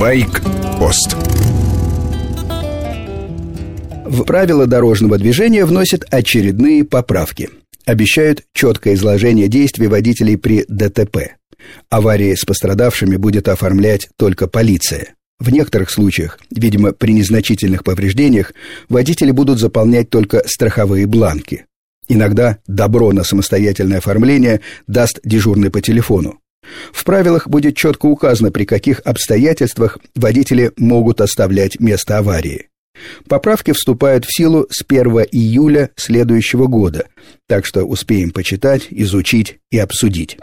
[0.00, 1.14] Байк-пост
[4.06, 7.50] В правила дорожного движения вносят очередные поправки.
[7.84, 11.36] Обещают четкое изложение действий водителей при ДТП.
[11.90, 15.16] Аварии с пострадавшими будет оформлять только полиция.
[15.38, 18.54] В некоторых случаях, видимо, при незначительных повреждениях,
[18.88, 21.66] водители будут заполнять только страховые бланки.
[22.08, 26.40] Иногда добро на самостоятельное оформление даст дежурный по телефону.
[26.92, 32.68] В правилах будет четко указано, при каких обстоятельствах водители могут оставлять место аварии.
[33.28, 37.06] Поправки вступают в силу с 1 июля следующего года,
[37.46, 40.38] так что успеем почитать, изучить и обсудить.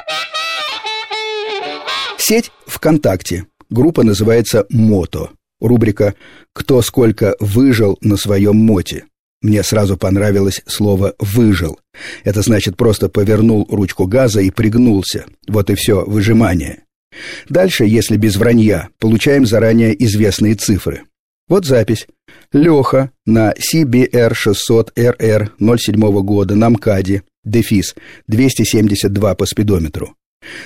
[2.18, 3.46] Сеть ВКонтакте.
[3.70, 5.30] Группа называется «Мото».
[5.60, 6.16] Рубрика
[6.54, 9.06] «Кто сколько выжил на своем моте».
[9.48, 11.80] Мне сразу понравилось слово «выжил».
[12.26, 15.24] Это значит просто повернул ручку газа и пригнулся.
[15.48, 16.84] Вот и все, выжимание.
[17.48, 21.04] Дальше, если без вранья, получаем заранее известные цифры.
[21.48, 22.08] Вот запись.
[22.52, 27.96] Леха на CBR600RR 07 года на МКАДе, дефис,
[28.28, 30.14] 272 по спидометру.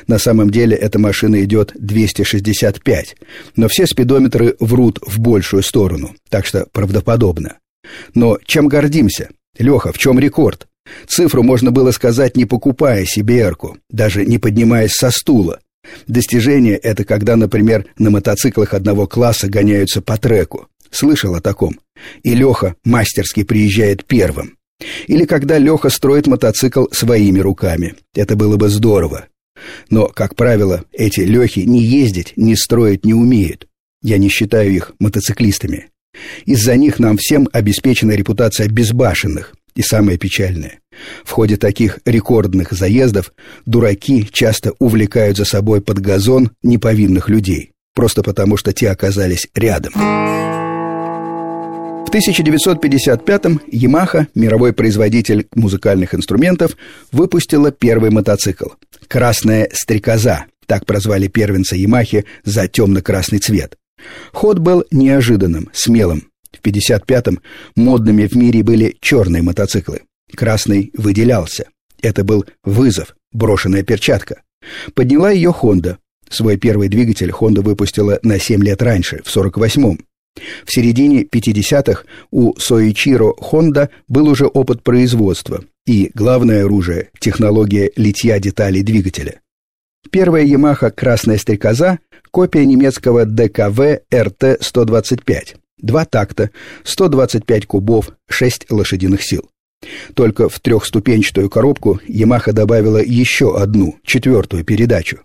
[0.08, 3.16] На самом деле эта машина идет 265,
[3.58, 7.58] но все спидометры врут в большую сторону, так что правдоподобно.
[8.14, 9.30] Но чем гордимся?
[9.58, 10.68] Леха, в чем рекорд?
[11.08, 15.60] Цифру можно было сказать, не покупая себе эрку, даже не поднимаясь со стула.
[16.08, 20.68] Достижение– это когда, например, на мотоциклах одного класса гоняются по треку.
[20.92, 21.80] Слышал о таком.
[22.24, 24.58] И Леха мастерски приезжает первым.
[25.08, 27.96] Или когда Леха строит мотоцикл своими руками.
[28.16, 29.28] Это было бы здорово.
[29.90, 33.68] Но, как правило, эти Лехи ни ездить, ни строить не умеют.
[34.02, 35.90] Я не считаю их мотоциклистами.
[36.46, 39.54] Из-за них нам всем обеспечена репутация безбашенных.
[39.76, 40.80] И самое печальное,
[41.24, 43.32] в ходе таких рекордных заездов
[43.66, 49.94] дураки часто увлекают за собой под газон неповинных людей, просто потому что те оказались рядом.
[52.06, 56.76] В 1955-м Yamaha, мировой производитель музыкальных инструментов,
[57.14, 58.72] выпустила первый мотоцикл
[59.08, 63.78] «Красная стрекоза», так прозвали первенца Ямахи за темно-красный цвет.
[64.32, 66.32] Ход был неожиданным, смелым.
[66.52, 67.40] В 55-м
[67.76, 70.02] модными в мире были черные мотоциклы.
[70.36, 71.68] Красный выделялся.
[72.02, 74.42] Это был вызов, брошенная перчатка.
[74.94, 75.98] Подняла ее Honda.
[76.30, 80.00] Свой первый двигатель Honda выпустила на 7 лет раньше, в 48-м.
[80.66, 88.40] В середине 50-х у Соичиро Honda был уже опыт производства и, главное оружие, технология литья
[88.40, 89.42] деталей двигателя.
[90.12, 92.00] Первая Yamaha «Красная стрекоза»—
[92.32, 95.56] копия немецкого ДКВ РТ-125.
[95.78, 96.50] Два такта,
[96.84, 99.50] 125 кубов, 6 лошадиных сил.
[100.14, 105.20] Только в трехступенчатую коробку Yamaha добавила еще одну, четвертую передачу.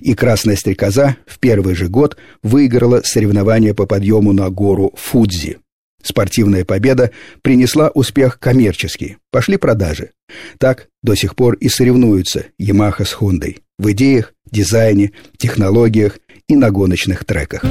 [0.00, 5.60] И «Красная стрекоза» в первый же год выиграла соревнование по подъему на гору Фудзи.
[6.02, 7.10] Спортивная победа
[7.40, 9.16] принесла успех коммерческий.
[9.32, 10.10] Пошли продажи.
[10.58, 16.70] Так до сих пор и соревнуются Yamaha с Хондой в идеях, дизайне, технологиях и на
[16.70, 17.64] гоночных треках.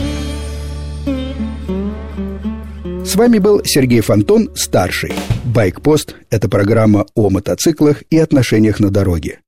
[3.06, 5.14] С вами был Сергей Фонтон, старший.
[5.46, 9.40] «Байкпост»— это программа о мотоциклах и отношениях на дороге.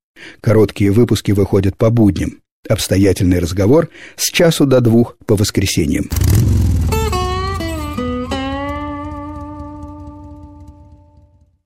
[0.42, 2.40] Короткие выпуски выходят по будням.
[2.70, 6.10] Обстоятельный разговор с часу до двух по воскресеньям.